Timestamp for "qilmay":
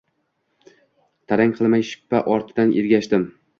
1.59-1.87